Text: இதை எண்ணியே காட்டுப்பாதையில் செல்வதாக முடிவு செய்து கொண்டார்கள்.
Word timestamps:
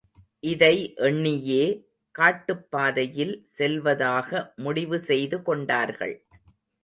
இதை 0.43 0.75
எண்ணியே 1.07 1.65
காட்டுப்பாதையில் 2.15 3.35
செல்வதாக 3.57 4.29
முடிவு 4.55 4.99
செய்து 4.99 5.39
கொண்டார்கள். 5.43 6.15